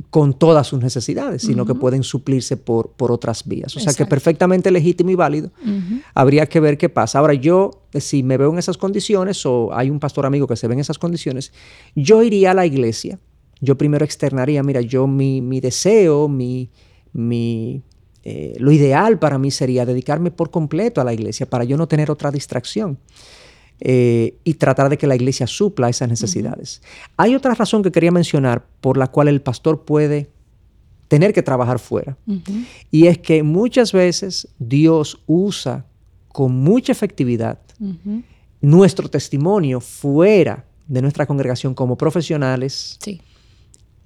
con 0.08 0.34
todas 0.34 0.66
sus 0.66 0.80
necesidades, 0.80 1.42
sino 1.42 1.66
que 1.66 1.74
pueden 1.74 2.02
suplirse 2.02 2.56
por, 2.56 2.92
por 2.92 3.10
otras 3.12 3.46
vías. 3.46 3.76
O 3.76 3.80
sea 3.80 3.92
que 3.92 4.06
perfectamente 4.06 4.70
legítimo 4.70 5.10
y 5.10 5.14
válido. 5.14 5.50
Habría 6.14 6.46
que 6.46 6.60
ver 6.60 6.78
qué 6.78 6.88
pasa. 6.88 7.18
Ahora 7.18 7.34
yo, 7.34 7.82
si 7.94 8.22
me 8.22 8.36
veo 8.36 8.52
en 8.52 8.58
esas 8.58 8.78
condiciones 8.78 9.44
o 9.44 9.70
hay 9.72 9.90
un 9.90 10.00
pastor 10.00 10.26
amigo 10.26 10.46
que 10.46 10.56
se 10.56 10.68
ve 10.68 10.74
en 10.74 10.80
esas 10.80 10.98
condiciones, 10.98 11.52
yo 11.94 12.22
iría 12.22 12.52
a 12.52 12.54
la 12.54 12.66
iglesia. 12.66 13.18
Yo 13.60 13.76
primero 13.76 14.04
externaría, 14.04 14.62
mira, 14.62 14.80
yo 14.80 15.06
mi, 15.06 15.42
mi 15.42 15.60
deseo, 15.60 16.28
mi, 16.28 16.70
mi, 17.12 17.82
eh, 18.24 18.54
lo 18.58 18.72
ideal 18.72 19.18
para 19.18 19.38
mí 19.38 19.50
sería 19.50 19.86
dedicarme 19.86 20.30
por 20.30 20.50
completo 20.50 21.00
a 21.00 21.04
la 21.04 21.12
iglesia 21.12 21.48
para 21.48 21.64
yo 21.64 21.76
no 21.76 21.88
tener 21.88 22.10
otra 22.10 22.30
distracción. 22.30 22.98
Eh, 23.82 24.34
y 24.44 24.54
tratar 24.54 24.90
de 24.90 24.98
que 24.98 25.06
la 25.06 25.14
iglesia 25.14 25.46
supla 25.46 25.88
esas 25.88 26.06
necesidades. 26.06 26.82
Hay 27.16 27.34
otra 27.34 27.54
razón 27.54 27.82
que 27.82 27.90
quería 27.90 28.10
mencionar 28.10 28.66
por 28.82 28.98
la 28.98 29.06
cual 29.06 29.28
el 29.28 29.40
pastor 29.40 29.86
puede 29.86 30.28
tener 31.08 31.32
que 31.32 31.42
trabajar 31.42 31.78
fuera. 31.78 32.18
Y 32.90 33.06
es 33.06 33.16
que 33.16 33.42
muchas 33.42 33.92
veces 33.92 34.48
Dios 34.58 35.22
usa 35.26 35.86
con 36.28 36.52
mucha 36.56 36.92
efectividad 36.92 37.58
nuestro 38.60 39.08
testimonio 39.08 39.80
fuera 39.80 40.66
de 40.86 41.00
nuestra 41.00 41.24
congregación 41.24 41.72
como 41.72 41.96
profesionales. 41.96 42.98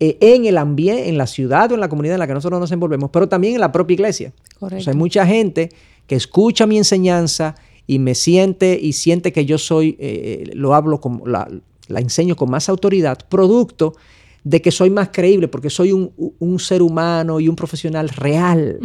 Eh, 0.00 0.18
en 0.20 0.44
el 0.44 0.58
ambiente, 0.58 1.08
en 1.08 1.16
la 1.16 1.26
ciudad 1.26 1.70
o 1.70 1.74
en 1.74 1.80
la 1.80 1.88
comunidad 1.88 2.14
en 2.14 2.20
la 2.20 2.26
que 2.26 2.34
nosotros 2.34 2.60
nos 2.60 2.72
envolvemos, 2.72 3.10
pero 3.10 3.28
también 3.28 3.54
en 3.54 3.60
la 3.60 3.70
propia 3.70 3.94
iglesia. 3.94 4.32
O 4.58 4.68
sea, 4.68 4.80
hay 4.92 4.96
mucha 4.96 5.24
gente 5.24 5.70
que 6.06 6.16
escucha 6.16 6.66
mi 6.66 6.78
enseñanza 6.78 7.54
y 7.86 7.98
me 7.98 8.14
siente 8.14 8.78
y 8.80 8.94
siente 8.94 9.32
que 9.32 9.44
yo 9.44 9.56
soy, 9.56 9.96
eh, 10.00 10.50
lo 10.54 10.74
hablo 10.74 11.00
como, 11.00 11.26
la, 11.26 11.48
enseño 11.88 12.34
con 12.34 12.50
más 12.50 12.68
autoridad, 12.68 13.18
producto 13.28 13.94
de 14.42 14.60
que 14.60 14.70
soy 14.70 14.90
más 14.90 15.10
creíble 15.12 15.48
porque 15.48 15.70
soy 15.70 15.92
un, 15.92 16.58
ser 16.58 16.82
humano 16.82 17.40
y 17.40 17.48
un 17.48 17.56
profesional 17.56 18.08
real. 18.08 18.78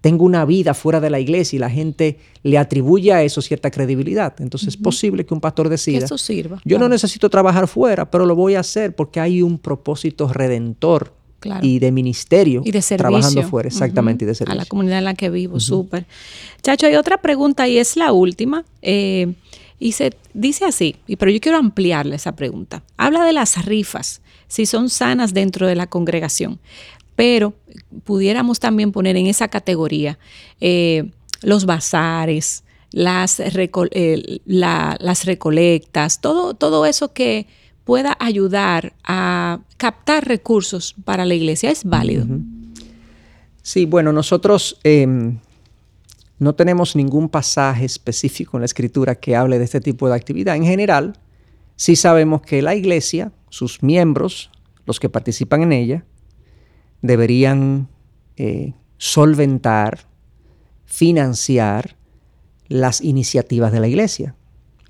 Tengo 0.00 0.24
una 0.24 0.44
vida 0.44 0.74
fuera 0.74 1.00
de 1.00 1.10
la 1.10 1.20
iglesia 1.20 1.56
y 1.56 1.60
la 1.60 1.70
gente 1.70 2.18
le 2.42 2.56
atribuye 2.58 3.12
a 3.12 3.22
eso 3.22 3.42
cierta 3.42 3.70
credibilidad. 3.70 4.34
Entonces 4.40 4.68
es 4.68 4.76
posible 4.76 5.26
que 5.26 5.34
un 5.34 5.40
pastor 5.40 5.68
decida, 5.68 6.04
eso 6.04 6.18
sirva, 6.18 6.60
yo 6.64 6.78
no 6.78 6.88
necesito 6.88 7.28
trabajar 7.28 7.68
fuera, 7.68 8.10
pero 8.10 8.24
lo 8.26 8.34
voy 8.34 8.54
a 8.54 8.60
hacer 8.60 8.94
porque 8.94 9.20
hay 9.20 9.42
un 9.42 9.58
propósito 9.58 10.32
redentor 10.32 11.12
y 11.62 11.78
de 11.78 11.90
ministerio 11.90 12.62
y 12.64 12.70
de 12.70 12.82
trabajando 12.82 13.42
fuera, 13.42 13.68
exactamente, 13.68 14.24
y 14.24 14.28
de 14.28 14.34
servicio. 14.34 14.60
A 14.60 14.62
la 14.62 14.66
comunidad 14.66 14.98
en 14.98 15.04
la 15.04 15.14
que 15.14 15.30
vivo, 15.30 15.60
súper. 15.60 16.06
Chacho, 16.62 16.86
hay 16.86 16.96
otra 16.96 17.20
pregunta 17.22 17.66
y 17.68 17.78
es 17.78 17.96
la 17.96 18.12
última. 18.12 18.64
Eh, 18.82 19.34
y 19.78 19.92
se 19.92 20.14
dice 20.34 20.66
así, 20.66 20.96
pero 21.18 21.30
yo 21.30 21.40
quiero 21.40 21.56
ampliarle 21.56 22.16
esa 22.16 22.36
pregunta. 22.36 22.82
Habla 22.98 23.24
de 23.24 23.32
las 23.32 23.64
rifas, 23.64 24.20
si 24.46 24.66
son 24.66 24.90
sanas 24.90 25.32
dentro 25.32 25.66
de 25.66 25.74
la 25.74 25.86
congregación, 25.86 26.60
pero 27.20 27.52
pudiéramos 28.04 28.60
también 28.60 28.92
poner 28.92 29.14
en 29.18 29.26
esa 29.26 29.48
categoría 29.48 30.18
eh, 30.58 31.10
los 31.42 31.66
bazares, 31.66 32.64
las, 32.92 33.40
eh, 33.40 34.40
las 34.46 35.24
recolectas, 35.26 36.22
todo, 36.22 36.54
todo 36.54 36.86
eso 36.86 37.12
que 37.12 37.46
pueda 37.84 38.16
ayudar 38.20 38.94
a 39.04 39.60
captar 39.76 40.26
recursos 40.26 40.94
para 41.04 41.26
la 41.26 41.34
iglesia 41.34 41.70
es 41.70 41.84
válido. 41.84 42.24
Sí, 43.60 43.84
bueno, 43.84 44.14
nosotros 44.14 44.80
em, 44.82 45.40
no 46.38 46.54
tenemos 46.54 46.96
ningún 46.96 47.28
pasaje 47.28 47.84
específico 47.84 48.56
en 48.56 48.62
la 48.62 48.66
escritura 48.66 49.14
que 49.14 49.36
hable 49.36 49.58
de 49.58 49.66
este 49.66 49.82
tipo 49.82 50.08
de 50.08 50.14
actividad. 50.14 50.56
En 50.56 50.64
general, 50.64 51.18
sí 51.76 51.96
sabemos 51.96 52.40
que 52.40 52.62
la 52.62 52.74
iglesia, 52.74 53.30
sus 53.50 53.82
miembros, 53.82 54.50
los 54.86 54.98
que 54.98 55.10
participan 55.10 55.60
en 55.60 55.72
ella, 55.72 56.04
deberían 57.02 57.88
eh, 58.36 58.74
solventar, 58.98 60.06
financiar 60.84 61.96
las 62.68 63.00
iniciativas 63.00 63.72
de 63.72 63.80
la 63.80 63.88
iglesia, 63.88 64.36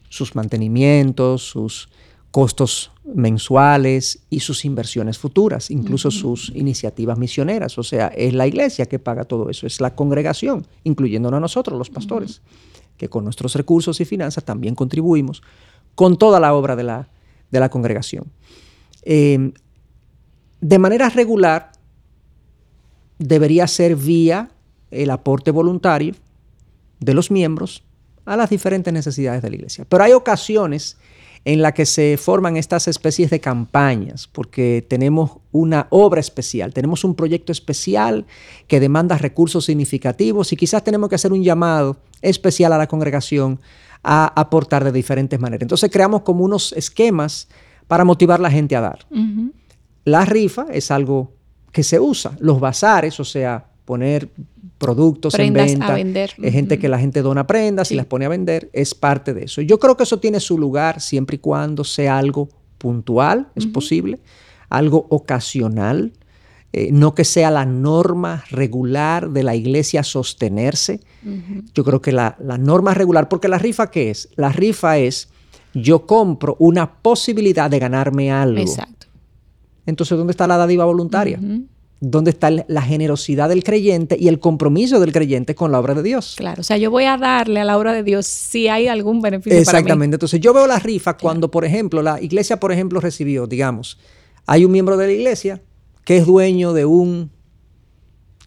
sus 0.08 0.34
mantenimientos, 0.34 1.42
sus 1.42 1.88
costos 2.30 2.92
mensuales 3.04 4.20
y 4.30 4.40
sus 4.40 4.64
inversiones 4.64 5.18
futuras, 5.18 5.70
incluso 5.70 6.10
sus 6.10 6.50
iniciativas 6.54 7.18
misioneras. 7.18 7.76
O 7.78 7.82
sea, 7.82 8.08
es 8.08 8.32
la 8.34 8.46
iglesia 8.46 8.86
que 8.86 8.98
paga 8.98 9.24
todo 9.24 9.50
eso, 9.50 9.66
es 9.66 9.80
la 9.80 9.94
congregación, 9.94 10.66
incluyéndonos 10.84 11.38
a 11.38 11.40
nosotros, 11.40 11.78
los 11.78 11.90
pastores, 11.90 12.42
que 12.96 13.08
con 13.08 13.24
nuestros 13.24 13.54
recursos 13.54 14.00
y 14.00 14.04
finanzas 14.04 14.44
también 14.44 14.74
contribuimos 14.74 15.42
con 15.94 16.18
toda 16.18 16.38
la 16.38 16.54
obra 16.54 16.76
de 16.76 16.84
la, 16.84 17.08
de 17.50 17.60
la 17.60 17.68
congregación. 17.68 18.30
Em, 19.02 19.52
de 20.60 20.78
manera 20.78 21.08
regular, 21.08 21.69
debería 23.20 23.68
ser 23.68 23.94
vía 23.94 24.50
el 24.90 25.10
aporte 25.10 25.52
voluntario 25.52 26.14
de 26.98 27.14
los 27.14 27.30
miembros 27.30 27.84
a 28.24 28.36
las 28.36 28.50
diferentes 28.50 28.92
necesidades 28.92 29.42
de 29.42 29.50
la 29.50 29.56
iglesia. 29.56 29.86
Pero 29.88 30.02
hay 30.02 30.12
ocasiones 30.12 30.96
en 31.44 31.62
la 31.62 31.72
que 31.72 31.86
se 31.86 32.16
forman 32.18 32.56
estas 32.56 32.86
especies 32.88 33.30
de 33.30 33.40
campañas, 33.40 34.26
porque 34.26 34.84
tenemos 34.86 35.38
una 35.52 35.86
obra 35.90 36.20
especial, 36.20 36.74
tenemos 36.74 37.02
un 37.04 37.14
proyecto 37.14 37.52
especial 37.52 38.26
que 38.66 38.80
demanda 38.80 39.16
recursos 39.16 39.64
significativos 39.64 40.52
y 40.52 40.56
quizás 40.56 40.84
tenemos 40.84 41.08
que 41.08 41.14
hacer 41.14 41.32
un 41.32 41.42
llamado 41.42 41.96
especial 42.20 42.72
a 42.72 42.78
la 42.78 42.88
congregación 42.88 43.58
a 44.02 44.26
aportar 44.38 44.84
de 44.84 44.92
diferentes 44.92 45.40
maneras. 45.40 45.62
Entonces 45.62 45.90
creamos 45.90 46.22
como 46.22 46.44
unos 46.44 46.72
esquemas 46.72 47.48
para 47.86 48.04
motivar 48.04 48.40
a 48.40 48.42
la 48.42 48.50
gente 48.50 48.76
a 48.76 48.80
dar. 48.80 49.06
La 50.04 50.24
rifa 50.24 50.66
es 50.70 50.90
algo 50.90 51.32
que 51.72 51.82
se 51.82 52.00
usa, 52.00 52.36
los 52.40 52.60
bazares, 52.60 53.18
o 53.20 53.24
sea, 53.24 53.64
poner 53.84 54.28
productos 54.78 55.38
en 55.38 55.52
venta, 55.52 55.94
vender. 55.94 56.32
es 56.40 56.52
gente 56.52 56.78
que 56.78 56.88
la 56.88 56.98
gente 56.98 57.20
dona 57.20 57.46
prendas 57.46 57.92
y 57.92 57.96
las 57.96 58.06
pone 58.06 58.24
a 58.24 58.28
vender, 58.28 58.70
es 58.72 58.94
parte 58.94 59.34
de 59.34 59.44
eso. 59.44 59.60
Yo 59.60 59.78
creo 59.78 59.96
que 59.96 60.04
eso 60.04 60.18
tiene 60.18 60.40
su 60.40 60.56
lugar 60.58 61.00
siempre 61.00 61.36
y 61.36 61.38
cuando 61.38 61.84
sea 61.84 62.16
algo 62.16 62.48
puntual, 62.78 63.48
es 63.54 63.66
posible, 63.66 64.20
algo 64.70 65.06
ocasional, 65.10 66.12
eh, 66.72 66.90
no 66.92 67.14
que 67.14 67.24
sea 67.24 67.50
la 67.50 67.66
norma 67.66 68.44
regular 68.50 69.30
de 69.30 69.42
la 69.42 69.54
iglesia 69.54 70.02
sostenerse. 70.02 71.00
Yo 71.74 71.84
creo 71.84 72.00
que 72.00 72.12
la, 72.12 72.36
norma 72.58 72.94
regular, 72.94 73.28
porque 73.28 73.48
la 73.48 73.58
rifa 73.58 73.90
¿qué 73.90 74.10
es? 74.10 74.30
La 74.36 74.50
rifa 74.50 74.96
es 74.96 75.28
yo 75.74 76.06
compro 76.06 76.56
una 76.58 76.94
posibilidad 76.94 77.68
de 77.68 77.80
ganarme 77.80 78.32
algo. 78.32 78.60
Exacto. 78.60 79.08
Entonces, 79.90 80.16
¿dónde 80.16 80.30
está 80.30 80.46
la 80.46 80.56
dádiva 80.56 80.84
voluntaria? 80.84 81.38
dónde 82.00 82.30
está 82.30 82.50
la 82.50 82.82
generosidad 82.82 83.50
del 83.50 83.62
creyente 83.62 84.16
y 84.18 84.28
el 84.28 84.40
compromiso 84.40 84.98
del 85.00 85.12
creyente 85.12 85.54
con 85.54 85.70
la 85.70 85.78
obra 85.78 85.94
de 85.94 86.02
Dios. 86.02 86.34
Claro, 86.38 86.60
o 86.60 86.64
sea, 86.64 86.78
yo 86.78 86.90
voy 86.90 87.04
a 87.04 87.18
darle 87.18 87.60
a 87.60 87.64
la 87.64 87.76
obra 87.76 87.92
de 87.92 88.02
Dios 88.02 88.26
si 88.26 88.68
hay 88.68 88.88
algún 88.88 89.20
beneficio 89.20 89.58
Exactamente. 89.58 89.92
Para 89.92 90.08
mí. 90.08 90.14
Entonces, 90.14 90.40
yo 90.40 90.54
veo 90.54 90.66
la 90.66 90.78
rifa 90.78 91.16
cuando, 91.18 91.50
por 91.50 91.64
ejemplo, 91.64 92.02
la 92.02 92.20
iglesia, 92.20 92.58
por 92.58 92.72
ejemplo, 92.72 93.00
recibió, 93.00 93.46
digamos, 93.46 93.98
hay 94.46 94.64
un 94.64 94.72
miembro 94.72 94.96
de 94.96 95.06
la 95.06 95.12
iglesia 95.12 95.62
que 96.04 96.16
es 96.16 96.26
dueño 96.26 96.72
de 96.72 96.86
un... 96.86 97.30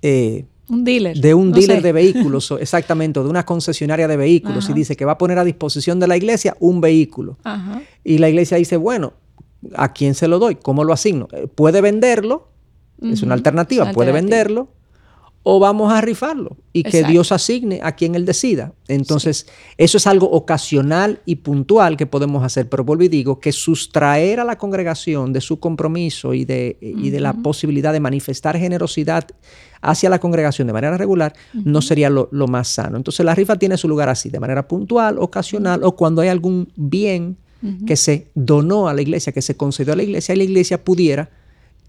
Eh, 0.01 0.45
un 0.69 0.83
dealer. 0.83 1.17
De 1.17 1.35
un 1.35 1.51
dealer 1.51 1.83
de 1.83 1.91
vehículos, 1.91 2.51
exactamente, 2.59 3.19
de 3.19 3.27
una 3.27 3.45
concesionaria 3.45 4.07
de 4.07 4.17
vehículos, 4.17 4.67
y 4.69 4.73
dice 4.73 4.95
que 4.95 5.05
va 5.05 5.13
a 5.13 5.17
poner 5.19 5.37
a 5.37 5.43
disposición 5.43 5.99
de 5.99 6.07
la 6.07 6.17
iglesia 6.17 6.57
un 6.59 6.81
vehículo. 6.81 7.37
Y 8.03 8.17
la 8.17 8.29
iglesia 8.29 8.57
dice, 8.57 8.77
bueno, 8.77 9.13
¿a 9.75 9.93
quién 9.93 10.15
se 10.15 10.27
lo 10.27 10.39
doy? 10.39 10.55
¿Cómo 10.55 10.83
lo 10.83 10.93
asigno? 10.93 11.27
Eh, 11.31 11.47
puede 11.47 11.81
venderlo 11.81 12.53
es 13.11 13.21
una 13.21 13.33
alternativa. 13.33 13.91
Puede 13.91 14.11
venderlo 14.11 14.69
o 15.45 15.59
vamos 15.59 15.91
a 15.91 15.99
rifarlo 15.99 16.55
y 16.71 16.83
que 16.83 17.03
Dios 17.03 17.33
asigne 17.33 17.81
a 17.83 17.91
quien 17.97 18.15
Él 18.15 18.25
decida. 18.25 18.71
Entonces, 18.87 19.45
eso 19.77 19.97
es 19.97 20.07
algo 20.07 20.31
ocasional 20.31 21.19
y 21.25 21.35
puntual 21.35 21.97
que 21.97 22.05
podemos 22.05 22.45
hacer, 22.45 22.69
pero 22.69 22.85
vuelvo 22.85 23.03
y 23.03 23.09
digo 23.09 23.41
que 23.41 23.51
sustraer 23.51 24.39
a 24.39 24.45
la 24.45 24.57
congregación 24.57 25.33
de 25.33 25.41
su 25.41 25.59
compromiso 25.59 26.33
y 26.33 26.45
de, 26.45 26.77
de 26.79 27.19
la 27.19 27.33
posibilidad 27.33 27.91
de 27.91 27.99
manifestar 27.99 28.57
generosidad 28.57 29.27
hacia 29.81 30.09
la 30.09 30.19
congregación 30.19 30.65
de 30.65 30.73
manera 30.73 30.97
regular 30.97 31.33
no 31.53 31.81
sería 31.81 32.09
lo, 32.09 32.29
más 32.47 32.69
sano. 32.69 32.95
Entonces, 32.95 33.25
la 33.25 33.35
rifa 33.35 33.57
tiene 33.57 33.75
su 33.75 33.89
lugar 33.89 34.07
así, 34.07 34.29
de 34.29 34.39
manera 34.39 34.65
puntual, 34.65 35.17
ocasional 35.19 35.83
o 35.83 35.97
cuando 35.97 36.21
hay 36.21 36.29
algún 36.29 36.71
bien 36.77 37.37
que 37.85 37.95
se 37.95 38.27
donó 38.35 38.87
a 38.87 38.93
la 38.93 39.01
iglesia, 39.01 39.31
que 39.31 39.41
se 39.41 39.55
concedió 39.55 39.93
a 39.93 39.95
la 39.95 40.03
iglesia 40.03 40.35
y 40.35 40.37
la 40.37 40.43
iglesia 40.43 40.83
pudiera 40.83 41.29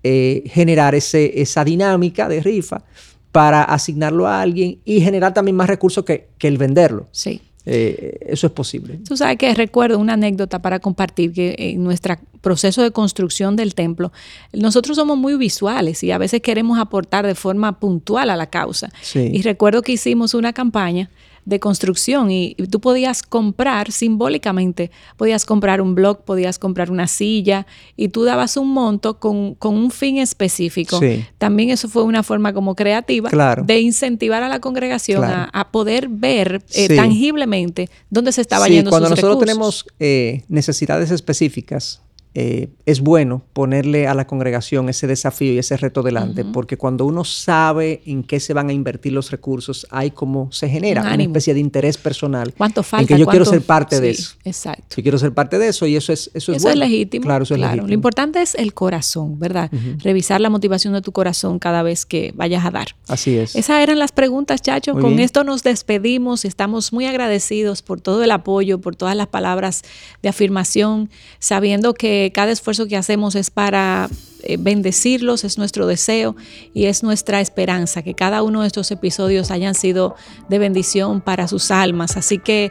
eh, 0.03 0.45
generar 0.47 0.95
ese, 0.95 1.41
esa 1.41 1.65
dinámica 1.65 2.29
de 2.29 2.41
rifa 2.41 2.85
para 3.33 3.65
asignarlo 3.65 4.29
a 4.29 4.43
alguien 4.43 4.79
y 4.85 5.01
generar 5.01 5.35
también 5.35 5.57
más 5.57 5.67
recursos 5.67 6.05
que, 6.05 6.29
el 6.41 6.57
venderlo. 6.57 7.09
Sí. 7.11 7.41
Eh, 7.67 8.19
eso 8.27 8.47
es 8.47 8.53
posible. 8.53 9.01
Tú 9.09 9.17
sabes 9.17 9.39
que 9.39 9.53
recuerdo 9.55 9.99
una 9.99 10.13
anécdota 10.13 10.61
para 10.61 10.79
compartir 10.79 11.33
que 11.33 11.57
en 11.59 11.83
nuestro 11.83 12.17
proceso 12.43 12.83
de 12.83 12.91
construcción 12.91 13.57
del 13.57 13.75
templo, 13.75 14.13
nosotros 14.53 14.97
somos 14.97 15.17
muy 15.17 15.37
visuales 15.37 16.05
y 16.05 16.13
a 16.13 16.19
veces 16.19 16.43
queremos 16.43 16.79
aportar 16.79 17.27
de 17.27 17.35
forma 17.35 17.81
puntual 17.81 18.31
a 18.31 18.37
la 18.37 18.47
causa. 18.49 18.93
Y 19.15 19.43
recuerdo 19.43 19.83
que 19.83 19.93
hicimos 19.93 20.35
una 20.35 20.53
campaña 20.53 21.11
de 21.45 21.61
construcción 21.61 22.31
y, 22.31 22.55
tú 22.71 22.81
podías 22.81 23.23
comprar 23.23 23.93
simbólicamente, 23.93 24.91
podías 25.17 25.45
comprar 25.45 25.81
un 25.81 25.95
blog, 25.95 26.25
podías 26.25 26.59
comprar 26.59 26.91
una 26.91 27.07
silla 27.07 27.67
y 27.97 28.09
tú 28.09 28.25
dabas 28.25 28.57
un 28.57 28.73
monto 28.73 29.19
con, 29.19 29.57
un 29.61 29.91
fin 29.91 30.19
específico. 30.19 31.01
También 31.39 31.71
eso 31.71 31.89
fue 31.89 32.03
una 32.03 32.23
forma 32.23 32.53
como 32.53 32.75
creativa 32.75 33.31
de 33.65 33.81
incentivar 33.81 34.43
a 34.43 34.49
la 34.49 34.61
congregación 34.61 35.25
a, 35.25 35.69
poder 35.71 36.09
ver 36.09 36.63
eh, 36.75 36.95
tangiblemente 36.95 37.91
dónde 38.11 38.33
se 38.33 38.41
estaba 38.41 38.69
yendo 38.69 38.91
cuando 38.91 39.09
nosotros 39.09 39.39
tenemos 39.41 39.87
eh, 39.99 40.45
necesidades 40.49 41.11
específicas, 41.11 42.04
eh, 42.35 42.69
es 42.87 43.01
bueno 43.01 43.43
ponerle 43.53 44.07
a 44.07 44.15
la 44.15 44.27
congregación 44.27 44.89
ese 44.89 45.07
desafío 45.07 45.53
y 45.53 45.59
ese 45.59 45.77
reto 45.77 46.03
delante, 46.03 46.45
porque 46.45 46.77
cuando 46.77 47.07
uno 47.07 47.25
sabe 47.25 48.03
en 48.07 48.23
qué 48.23 48.41
se 48.41 48.53
van 48.53 48.69
a 48.69 48.73
invertir 48.73 49.13
los 49.13 49.31
recursos, 49.31 49.87
hay 49.91 50.11
como 50.11 50.51
se 50.53 50.69
genera 50.69 51.03
una 51.03 51.23
especie 51.23 51.55
de 51.55 51.61
interés 51.61 51.97
personal. 51.97 52.55
¿Cuánto 52.57 52.83
falta? 52.83 53.03
En 53.03 53.07
que 53.09 53.19
yo 53.19 53.27
quiero 53.27 53.45
ser 53.45 53.63
parte 53.63 54.01
de 54.01 54.11
eso. 54.11 54.37
Exacto. 54.45 54.97
Yo 54.97 55.03
quiero 55.03 55.19
ser 55.19 55.33
parte 55.33 55.59
de 55.59 55.69
eso 55.69 55.87
y 55.87 55.97
eso 55.97 56.13
es 56.13 56.31
eso 56.35 56.53
es, 56.53 56.59
eso 56.59 56.71
es 56.71 56.77
legítimo. 56.77 57.25
Claro, 57.25 57.45
eso 57.45 57.55
es 57.55 57.61
legítimo. 57.61 57.87
Lo 57.87 57.95
importante 57.95 58.43
es 58.43 58.55
el 58.55 58.75
corazón, 58.75 59.39
¿verdad? 59.39 59.71
Revisar 59.99 60.41
la 60.41 60.51
motivación 60.51 60.95
de 60.95 61.03
tu 61.03 61.13
corazón 61.13 61.59
cada 61.59 61.83
vez 61.83 62.05
que 62.05 62.33
vayas 62.35 62.65
a 62.65 62.71
dar. 62.71 62.97
Así 63.09 63.37
es. 63.37 63.55
Esas 63.55 63.83
eran 63.83 63.99
las 63.99 64.13
preguntas, 64.13 64.63
Chacho. 64.63 64.95
Con 64.95 65.19
esto 65.19 65.45
nos 65.45 65.63
despedimos 65.63 66.45
estamos 66.45 66.93
muy 66.93 67.07
agradecidos 67.07 67.83
por 67.83 68.01
todo 68.01 68.23
el 68.23 68.31
apoyo, 68.31 68.81
por 68.81 68.97
todas 68.97 69.17
las 69.17 69.29
palabras 69.29 69.83
de 70.23 70.29
afirmación, 70.29 71.11
sabiendo 71.39 71.95
que 71.95 72.24
cada 72.33 72.53
esfuerzo 72.53 72.87
que 72.87 72.97
hacemos 72.97 73.35
es 73.35 73.51
para 73.51 74.09
eh, 74.43 74.57
bendecirlos, 74.59 75.45
es 75.45 75.59
nuestro 75.59 75.87
deseo 75.87 76.37
y 76.73 76.87
es 76.87 77.03
nuestra 77.03 77.41
esperanza 77.41 78.03
que 78.03 78.15
cada 78.15 78.43
uno 78.43 78.63
de 78.63 78.67
estos 78.67 78.91
episodios 78.91 79.51
hayan 79.51 79.75
sido 79.75 80.17
de 80.49 80.59
bendición 80.59 81.21
para 81.21 81.49
sus 81.49 81.71
almas. 81.71 82.17
Así 82.17 82.39
que, 82.39 82.71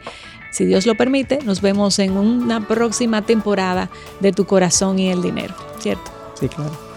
si 0.52 0.64
Dios 0.64 0.86
lo 0.86 0.94
permite, 0.94 1.40
nos 1.44 1.60
vemos 1.60 1.98
en 1.98 2.16
una 2.16 2.68
próxima 2.68 3.22
temporada 3.22 3.90
de 4.20 4.32
Tu 4.32 4.44
Corazón 4.44 4.98
y 4.98 5.10
el 5.10 5.20
Dinero, 5.20 5.54
¿cierto? 5.80 6.12
Sí, 6.38 6.48
claro. 6.48 6.93